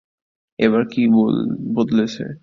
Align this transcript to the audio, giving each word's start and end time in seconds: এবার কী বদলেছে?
এবার 0.59 0.83
কী 0.91 1.01
বদলেছে? 1.75 2.23